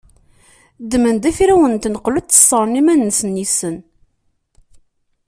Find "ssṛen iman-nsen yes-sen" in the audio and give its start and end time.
2.39-3.77